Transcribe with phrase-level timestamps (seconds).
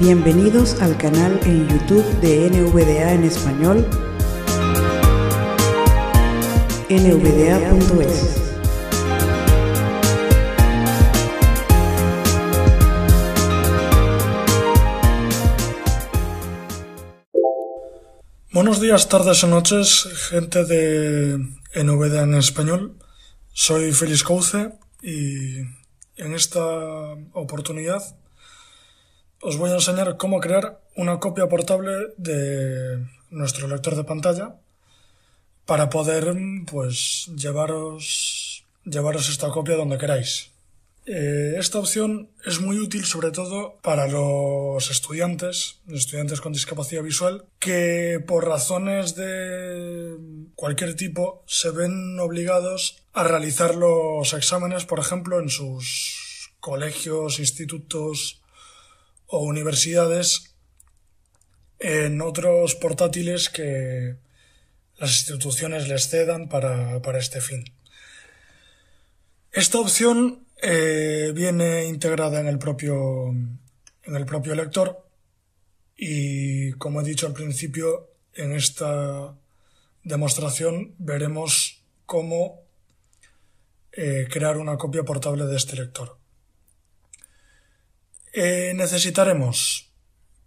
[0.00, 3.86] Bienvenidos al canal en YouTube de NVDA en español,
[6.90, 8.40] nvda.es.
[18.52, 21.38] Buenos días, tardes o noches, gente de
[21.74, 22.98] NVDA en español.
[23.52, 25.58] Soy Félix Couce y
[26.16, 26.64] en esta
[27.32, 28.02] oportunidad
[29.44, 34.56] os voy a enseñar cómo crear una copia portable de nuestro lector de pantalla
[35.66, 36.34] para poder
[36.66, 40.50] pues llevaros llevaros esta copia donde queráis.
[41.06, 47.44] Eh, esta opción es muy útil sobre todo para los estudiantes, estudiantes con discapacidad visual,
[47.58, 50.16] que por razones de
[50.54, 58.40] cualquier tipo se ven obligados a realizar los exámenes, por ejemplo, en sus colegios, institutos
[59.26, 60.54] o universidades,
[61.78, 64.16] en otros portátiles que
[64.98, 67.64] las instituciones les cedan para, para este fin.
[69.52, 73.34] Esta opción eh, viene integrada en el propio
[74.06, 75.06] en el propio lector
[75.96, 79.34] y como he dicho al principio en esta
[80.02, 82.62] demostración veremos cómo
[83.92, 86.18] eh, crear una copia portable de este lector.
[88.36, 89.92] Eh, necesitaremos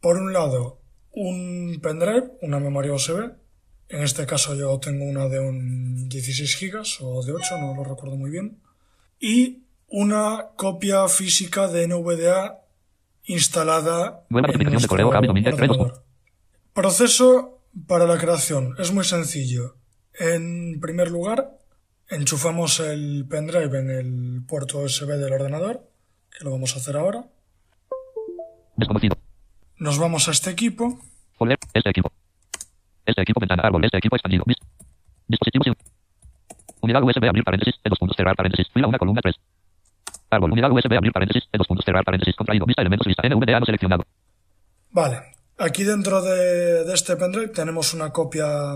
[0.02, 3.32] por un lado un pendrive, una memoria USB.
[3.88, 7.86] En este caso yo tengo una de un 16 GB o de 8, no lo
[7.86, 8.60] recuerdo muy bien.
[9.22, 12.60] Y una copia física de NVDA
[13.24, 16.04] instalada Nueva en notificación de nuestro correo ordenador.
[16.74, 19.78] Proceso para la creación es muy sencillo.
[20.14, 21.58] En primer lugar,
[22.10, 25.90] enchufamos el pendrive en el puerto USB del ordenador,
[26.38, 27.28] que lo vamos a hacer ahora.
[28.78, 29.18] Desconocido.
[29.80, 31.00] Nos vamos a este equipo,
[31.38, 31.58] Folder.
[31.74, 32.12] Este equipo.
[33.06, 33.86] Este equipo ventana árbol.
[33.86, 34.44] Este equipo expandido.
[34.46, 34.58] Mis.
[35.28, 35.76] Dispositivo sin.
[36.82, 37.76] Unidad USB abrir paréntesis.
[37.84, 38.68] De dos puntos cerrar paréntesis.
[38.74, 39.36] Fila una columna 3.
[40.32, 40.52] Árbol.
[40.52, 41.44] Unidad USB abrir paréntesis.
[41.52, 42.36] De dos puntos cerrar paréntesis.
[42.36, 42.66] Contraído.
[42.66, 43.28] Vista elementos vista.
[43.28, 44.04] NVDA no seleccionado.
[44.90, 45.22] Vale,
[45.58, 48.76] aquí dentro de, de este pendrive tenemos una copia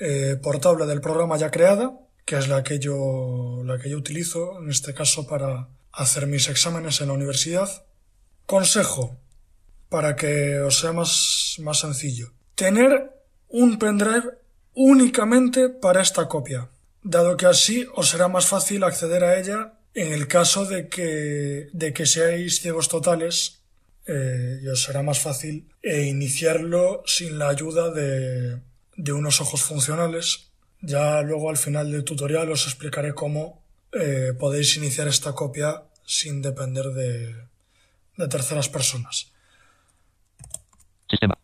[0.00, 1.92] eh, portable del programa ya creada,
[2.26, 6.48] que es la que yo la que yo utilizo en este caso para hacer mis
[6.48, 7.68] exámenes en la universidad.
[8.46, 9.23] Consejo
[9.88, 12.32] para que os sea más, más sencillo.
[12.54, 13.10] Tener
[13.48, 14.38] un pendrive
[14.74, 16.68] únicamente para esta copia,
[17.02, 21.68] dado que así os será más fácil acceder a ella en el caso de que,
[21.72, 23.60] de que seáis ciegos totales
[24.06, 28.58] eh, y os será más fácil eh, iniciarlo sin la ayuda de,
[28.96, 30.50] de unos ojos funcionales.
[30.80, 33.62] Ya luego al final del tutorial os explicaré cómo
[33.92, 37.34] eh, podéis iniciar esta copia sin depender de,
[38.16, 39.32] de terceras personas.
[41.08, 41.36] Sistema.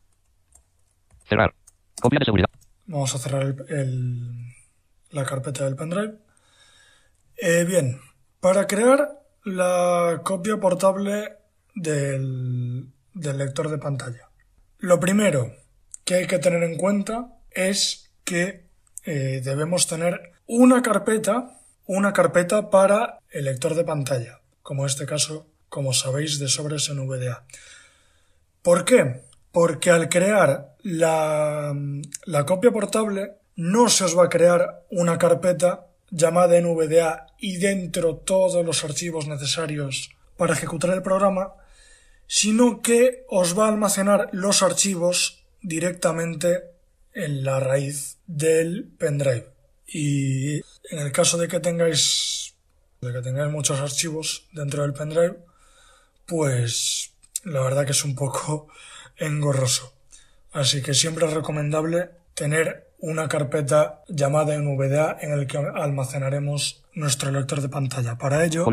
[1.29, 1.55] Cerrar.
[2.01, 2.49] Copia de seguridad.
[2.87, 4.55] Vamos a cerrar el-
[5.11, 6.15] la carpeta del pendrive.
[7.37, 8.01] Eh, bien,
[8.41, 11.37] para crear la copia portable
[11.75, 14.29] del, del lector de pantalla.
[14.79, 15.55] Lo primero
[16.05, 18.67] que hay que tener en cuenta es que
[19.05, 25.07] eh, debemos tener una carpeta, una carpeta para el lector de pantalla, como en este
[25.07, 27.45] caso, como sabéis, de sobres en VDA.
[28.63, 29.23] ¿Por qué?
[29.53, 31.75] Porque al crear la,
[32.25, 38.17] la copia portable no se os va a crear una carpeta llamada NVDA y dentro
[38.17, 41.55] todos los archivos necesarios para ejecutar el programa,
[42.27, 46.71] sino que os va a almacenar los archivos directamente
[47.13, 49.51] en la raíz del pendrive.
[49.87, 50.57] Y
[50.91, 52.55] en el caso de que tengáis
[53.01, 55.39] de que tengáis muchos archivos dentro del pendrive,
[56.27, 57.13] pues
[57.45, 58.69] la verdad que es un poco
[59.21, 59.93] engorroso.
[60.53, 67.31] Así que siempre es recomendable tener una carpeta llamada NVDA en el que almacenaremos nuestro
[67.31, 68.19] lector de pantalla.
[68.19, 68.67] Para ello,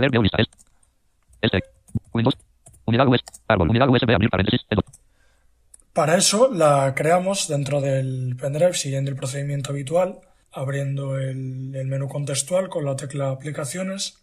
[5.93, 10.19] para eso la creamos dentro del pendrive siguiendo el procedimiento habitual,
[10.51, 14.19] abriendo el, el menú contextual con la tecla aplicaciones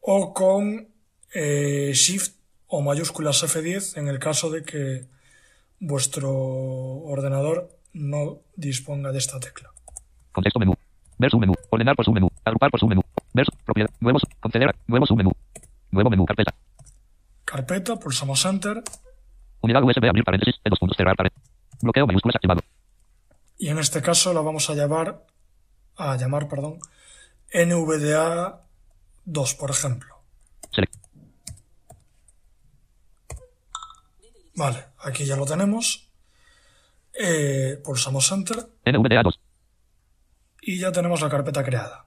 [0.00, 0.88] o con
[1.34, 2.36] eh, Shift
[2.66, 5.06] o mayúsculas F10 en el caso de que
[5.80, 9.70] vuestro ordenador no disponga de esta tecla.
[10.32, 10.74] Contexto menú.
[11.18, 11.54] Ver submenú.
[11.70, 12.28] Ordenar por submenú.
[12.44, 13.02] Agrupar por submenú.
[13.32, 13.90] Ver su- propiedad.
[14.00, 14.74] Nuevo su- conceder.
[14.86, 15.30] Nuevo submenú.
[15.90, 16.24] Nuevo menú.
[16.26, 16.54] Carpeta.
[17.44, 18.82] Carpeta, pulsamos Enter
[19.60, 20.56] Unidad USB abrir paréntesis.
[20.64, 21.48] De dos puntos cerrar paréntesis.
[21.80, 22.60] Bloqueo mayúsculas activado.
[23.58, 25.24] y en este caso la vamos a llamar
[25.96, 26.80] a llamar, perdón,
[27.52, 28.62] NVDA
[29.24, 30.13] 2, por ejemplo.
[34.54, 36.08] Vale, aquí ya lo tenemos.
[37.12, 39.38] Eh, pulsamos Enter NVDA2.
[40.62, 42.06] y ya tenemos la carpeta creada.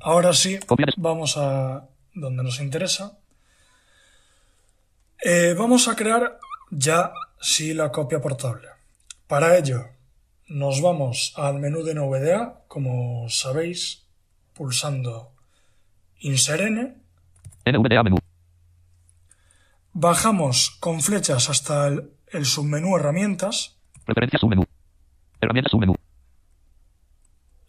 [0.00, 0.58] Ahora sí,
[0.96, 3.18] vamos a donde nos interesa.
[5.24, 6.38] Eh, vamos a crear
[6.70, 8.68] ya sí la copia portable.
[9.28, 9.86] Para ello,
[10.48, 14.04] nos vamos al menú de NVDA, como sabéis,
[14.52, 15.32] pulsando
[16.18, 16.96] Insert N.
[17.64, 18.18] NVDA menú.
[19.92, 23.76] Bajamos con flechas hasta el, el submenú Herramientas.
[24.04, 24.64] Preferencias submenú.
[25.40, 25.94] Herramientas submenú.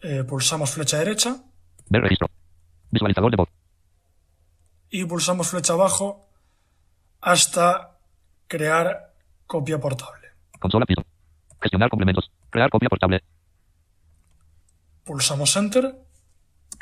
[0.02, 1.36] eh, pulsamos flecha derecha
[1.88, 2.28] Ver registro.
[2.90, 3.48] Visualizador de voz.
[4.90, 6.28] y pulsamos flecha abajo
[7.20, 7.98] hasta
[8.46, 9.14] crear
[9.46, 10.28] copia portable.
[10.60, 11.02] Consola piso.
[11.60, 12.30] Gestionar complementos.
[12.50, 13.22] Crear copia portable.
[15.04, 15.94] Pulsamos Enter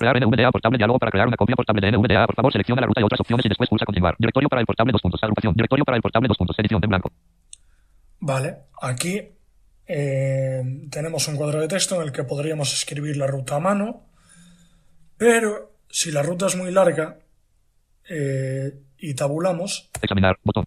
[0.03, 2.27] Crear NVDA portable diálogo para crear una copia portable de NVDA.
[2.27, 4.17] Por favor, selecciona la ruta y otras opciones y después pulsa continuar.
[4.19, 5.23] Directorio para el portable dos puntos.
[5.23, 5.55] Agrupación.
[5.55, 6.59] Directorio para el portable dos puntos.
[6.59, 7.13] Edición en blanco.
[8.19, 9.21] Vale, aquí
[9.87, 14.07] eh, tenemos un cuadro de texto en el que podríamos escribir la ruta a mano,
[15.17, 17.19] pero si la ruta es muy larga
[18.09, 20.37] eh, y tabulamos, Examinar.
[20.43, 20.65] Botón.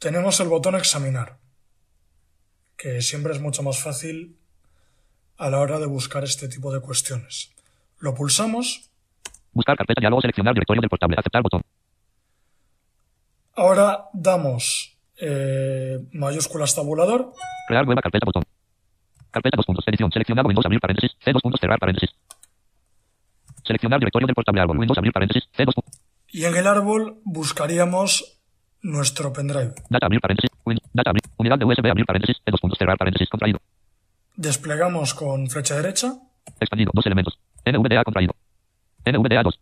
[0.00, 1.38] tenemos el botón examinar,
[2.76, 4.36] que siempre es mucho más fácil
[5.36, 7.52] a la hora de buscar este tipo de cuestiones.
[8.00, 8.90] Lo pulsamos,
[9.52, 10.20] Buscar carpeta diálogo.
[10.20, 11.16] Seleccionar directorio del portable.
[11.18, 11.62] Aceptar botón.
[13.56, 17.32] ahora damos eh, mayúsculas tabulador,
[17.68, 18.44] Crear nueva carpeta botón.
[19.30, 19.84] Carpeta dos puntos.
[19.88, 20.10] Edición.
[20.10, 21.16] Seleccionado Windows abrir paréntesis.
[21.22, 22.10] C dos puntos cerrar paréntesis.
[23.64, 24.78] Seleccionar directorio del portable árbol.
[24.78, 25.48] Windows abrir paréntesis.
[25.56, 26.00] C dos puntos.
[26.32, 28.40] y en el árbol buscaríamos
[28.82, 29.74] nuestro pendrive.
[29.88, 30.50] Data abrir paréntesis.
[30.92, 31.22] Data abrir.
[31.36, 32.36] Unidad de USB abrir paréntesis.
[32.44, 33.28] C dos puntos cerrar paréntesis.
[33.28, 33.58] Contraído.
[34.36, 36.14] Desplegamos con flecha derecha
[36.60, 36.90] Expandido.
[36.94, 37.38] Dos elementos.
[37.64, 38.34] NVDA contraído.
[39.04, 39.60] NVDA 2.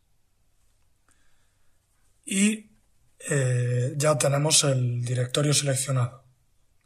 [2.30, 2.70] y
[3.30, 6.24] eh, ya tenemos el directorio seleccionado.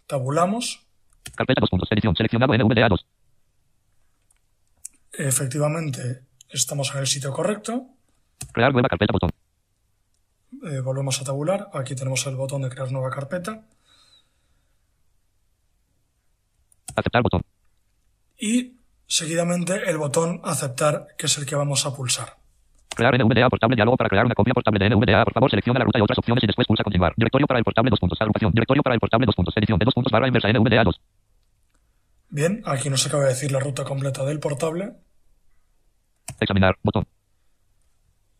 [0.06, 0.86] Tabulamos,
[1.34, 1.88] Carpeta dos puntos.
[1.92, 2.14] Edición.
[2.16, 3.06] Seleccionado NVDA 2.
[5.12, 7.86] efectivamente estamos en el sitio correcto,
[8.52, 9.30] Crear nueva carpeta botón.
[10.70, 13.66] eh, volvemos a tabular, aquí tenemos el botón de crear nueva carpeta
[16.94, 17.42] Aceptar botón.
[18.38, 18.76] y
[19.12, 22.38] seguidamente el botón aceptar que es el que vamos a pulsar.
[22.96, 25.24] Crear NVDA portable diálogo para crear una copia portable de NVDA.
[25.24, 27.12] Por favor, selecciona la ruta y otras opciones y después pulsa continuar.
[27.16, 28.18] Directorio para el portable dos puntos.
[28.20, 28.52] Agrupación.
[28.52, 29.54] Directorio para el portable dos puntos.
[29.56, 31.00] Edición de dos puntos barra inversa NVDA 2.
[32.30, 34.94] Bien, aquí nos acaba de decir la ruta completa del portable.
[36.40, 36.78] Examinar.
[36.82, 37.06] Botón.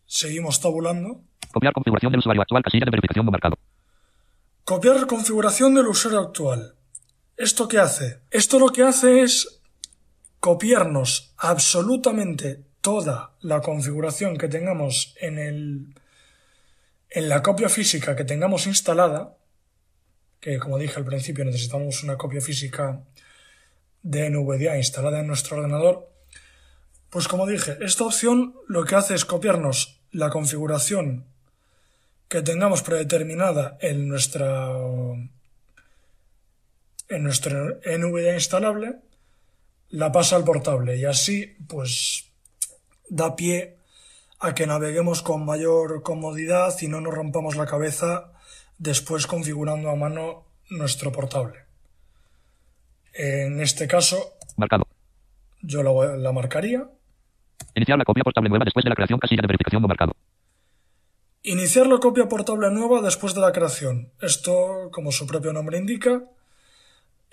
[0.05, 1.21] Seguimos tabulando.
[1.51, 2.63] Copiar configuración del usuario actual.
[2.63, 3.57] Casilla de verificación no marcado.
[4.63, 6.75] Copiar configuración del usuario actual.
[7.37, 8.21] ¿Esto qué hace?
[8.31, 9.62] Esto lo que hace es
[10.43, 15.95] copiarnos absolutamente toda la configuración que tengamos en el
[17.09, 19.37] en la copia física que tengamos instalada,
[20.41, 22.99] que como dije al principio necesitamos una copia física
[24.01, 26.11] de NVDA instalada en nuestro ordenador,
[27.09, 31.25] pues como dije, esta opción lo que hace es copiarnos la configuración
[32.27, 34.73] que tengamos predeterminada en nuestra
[37.07, 38.99] en nuestro NVDA instalable
[39.93, 42.31] la pasa al portable y así pues
[43.09, 43.77] da pie
[44.39, 48.31] a que naveguemos con mayor comodidad y no nos rompamos la cabeza
[48.79, 51.59] después configurando a mano nuestro portable.
[53.13, 54.87] En este caso Marcado.
[55.61, 56.89] yo la, la marcaría.
[57.75, 59.19] Iniciar la copia portable nueva después de la creación.
[59.19, 60.13] Casilla de verificación no marcado.
[61.43, 64.11] Iniciar la copia portable nueva después de la creación.
[64.21, 66.23] Esto, como su propio nombre indica,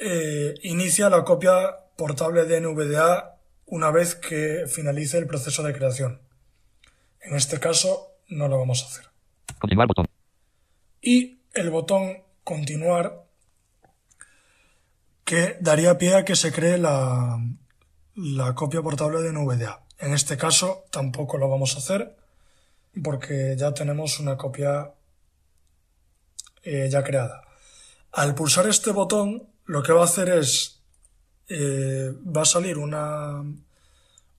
[0.01, 6.23] eh, inicia la copia portable de NVDA una vez que finalice el proceso de creación.
[7.21, 9.05] En este caso no lo vamos a hacer.
[9.59, 10.07] Continuar botón.
[11.03, 13.25] Y el botón continuar
[15.25, 17.39] que daría pie a que se cree la,
[18.15, 19.85] la copia portable de NVDA.
[19.99, 22.17] En este caso tampoco lo vamos a hacer
[23.05, 24.93] porque ya tenemos una copia
[26.63, 27.43] eh, ya creada.
[28.13, 30.81] Al pulsar este botón lo que va a hacer es
[31.49, 33.41] eh, va a salir una,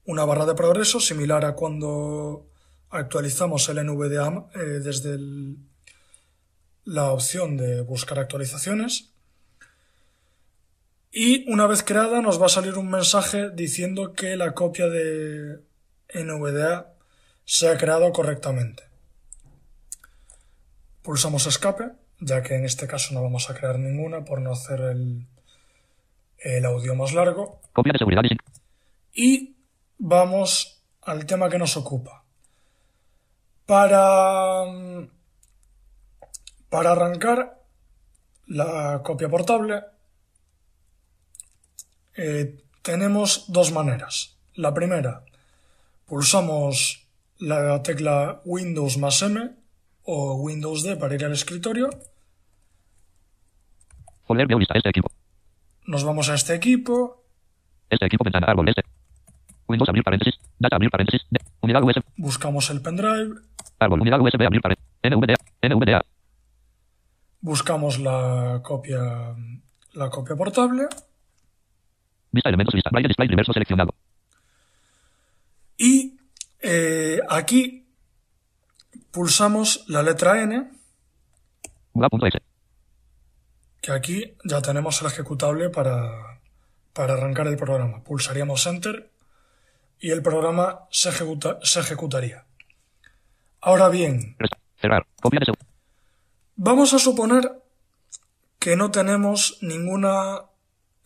[0.05, 2.47] una barra de progreso similar a cuando
[2.89, 5.17] actualizamos el NVDA eh, desde
[6.83, 9.13] la opción de buscar actualizaciones
[11.13, 15.61] y una vez creada nos va a salir un mensaje diciendo que la copia de
[16.13, 16.91] NVDA
[17.45, 18.83] se ha creado correctamente.
[21.03, 24.79] Pulsamos escape, ya que en este caso no vamos a crear ninguna por no hacer
[24.79, 25.27] el,
[26.37, 27.59] el audio más largo.
[27.73, 28.23] Copia de seguridad
[29.13, 29.55] y
[29.97, 32.23] vamos al tema que nos ocupa.
[33.65, 34.65] Para,
[36.69, 37.61] para arrancar
[38.47, 39.83] la copia portable,
[42.15, 44.37] eh, tenemos dos maneras.
[44.55, 45.23] La primera,
[46.05, 47.07] pulsamos
[47.39, 49.60] la tecla Windows más M
[50.13, 51.89] o Windows D para ir al escritorio.
[54.27, 54.75] Folder view lista.
[54.77, 55.09] Este equipo.
[55.87, 57.23] Nos vamos a este equipo,
[57.89, 58.69] Este equipo ventana árbol.
[58.69, 58.83] Este.
[59.67, 60.35] Windows abrir paréntesis.
[60.59, 61.25] Data abrir paréntesis.
[61.29, 61.39] D.
[61.61, 62.03] Unidad USB.
[62.17, 63.35] buscamos el pendrive,
[63.79, 64.01] Árbol.
[64.01, 64.89] Unidad USB abrir paréntesis.
[65.03, 65.35] NVDA.
[65.61, 66.01] NVDA.
[67.39, 69.01] buscamos la copia,
[69.93, 70.87] la copia portable
[72.31, 72.75] Vista elementos.
[72.91, 73.93] Braille display reverso seleccionado.
[75.77, 76.17] y
[76.61, 77.80] eh, aquí
[79.11, 80.71] pulsamos la letra N,
[83.81, 86.39] que aquí ya tenemos el ejecutable para,
[86.93, 88.03] para arrancar el programa.
[88.03, 89.11] Pulsaríamos Enter
[89.99, 92.45] y el programa se, ejecuta- se ejecutaría.
[93.59, 94.35] Ahora bien,
[94.79, 95.05] Cerrar.
[96.55, 97.51] Vamos a suponer
[98.59, 100.41] que no tenemos ninguna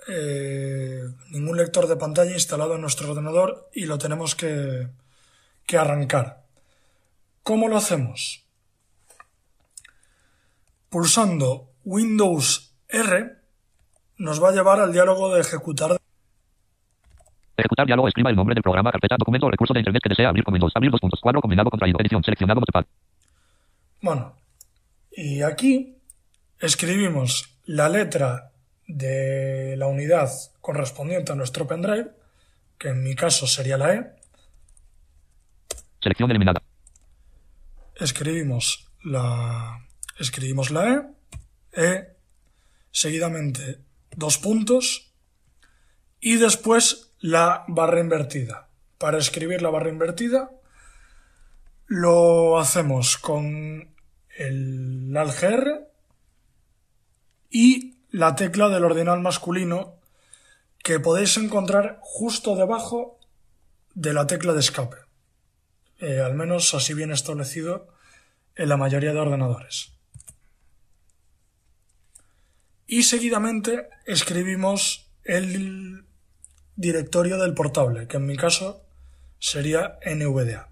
[0.08, 4.88] eh, ningún lector de pantalla instalado en nuestro ordenador y lo tenemos que,
[5.66, 6.45] que arrancar.
[7.46, 8.44] ¿Cómo lo hacemos?
[10.90, 13.36] Pulsando Windows R
[14.18, 15.96] nos va a llevar al diálogo de ejecutar.
[17.56, 18.08] Ejecutar diálogo.
[18.08, 20.56] Escriba el nombre del programa, carpeta, documento o recurso de internet que desea abrir con
[20.56, 20.72] Windows.
[20.74, 21.20] Abrir dos puntos.
[21.22, 22.00] Cuadro combinado contraído.
[22.00, 22.24] Edición.
[22.24, 22.62] Seleccionado.
[22.62, 22.86] Notepad.
[24.02, 24.38] Bueno,
[25.12, 26.00] y aquí
[26.60, 28.54] escribimos la letra
[28.88, 32.10] de la unidad correspondiente a nuestro pendrive,
[32.80, 34.16] que en mi caso sería la E.
[36.02, 36.65] Selección eliminada.
[37.96, 39.88] Escribimos la,
[40.20, 41.02] escribimos la E,
[41.72, 42.16] E,
[42.92, 43.80] seguidamente
[44.12, 45.14] dos puntos
[46.20, 48.70] y después la barra invertida.
[48.98, 50.52] Para escribir la barra invertida
[51.88, 53.96] lo hacemos con
[54.38, 55.88] el ALGR
[57.50, 59.96] y la tecla del ordinal masculino
[60.84, 63.20] que podéis encontrar justo debajo
[63.94, 65.05] de la tecla de escape.
[66.00, 67.88] Eh, al menos así viene establecido
[68.56, 69.94] en la mayoría de ordenadores.
[72.88, 76.06] Y seguidamente escribimos el
[76.76, 78.86] directorio del portable, que en mi caso
[79.40, 80.70] sería NVDA.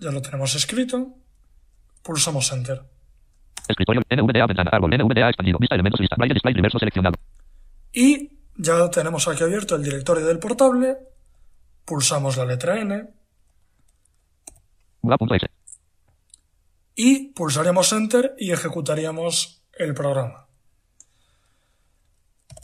[0.00, 1.14] Ya lo tenemos escrito.
[2.02, 2.82] Pulsamos Enter.
[3.68, 4.02] Escritorio.
[4.08, 4.46] NVDA.
[4.46, 4.70] Ventana.
[4.72, 4.90] Árbol.
[4.96, 5.58] NVDA expandido.
[5.58, 6.16] Vista elementos lista.
[6.16, 7.18] Braille display seleccionado.
[7.92, 10.98] Y ya tenemos aquí abierto el directorio del portable.
[11.88, 13.08] Pulsamos la letra N
[16.94, 20.48] y pulsaríamos Enter y ejecutaríamos el programa.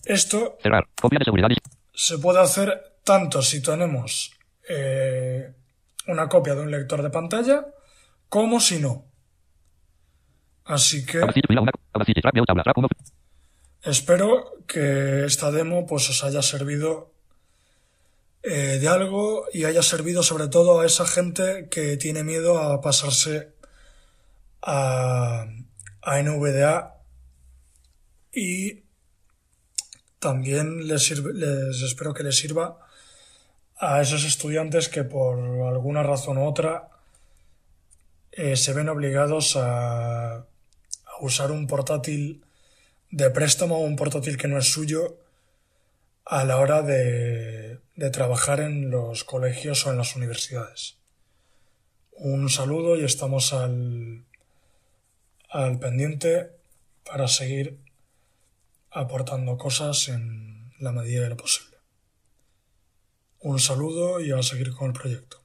[0.05, 0.87] Esto Cerrar.
[1.01, 1.49] Copia de seguridad.
[1.95, 4.39] se puede hacer tanto si tenemos
[4.69, 5.55] eh,
[6.07, 7.67] una copia de un lector de pantalla
[8.29, 9.07] como si no.
[10.67, 11.21] Así que
[13.85, 17.14] espero que esta demo pues os haya servido
[18.45, 22.81] eh, de algo y haya servido sobre todo a esa gente que tiene miedo a
[22.81, 23.55] pasarse
[24.63, 25.47] a,
[26.03, 26.97] a NVDA
[28.33, 28.83] y
[30.19, 32.79] también les, sirve- les espero que les sirva
[33.77, 36.89] a esos estudiantes que por alguna razón u otra
[38.33, 40.45] eh, se ven obligados a, a
[41.21, 42.45] usar un portátil
[43.11, 45.19] de préstamo un portátil que no es suyo
[46.25, 50.97] a la hora de, de trabajar en los colegios o en las universidades.
[52.13, 54.25] Un saludo y estamos al,
[55.51, 56.51] al pendiente
[57.05, 57.79] para seguir
[58.91, 61.77] aportando cosas en la medida de lo posible.
[63.41, 65.44] Un saludo y a seguir con el proyecto.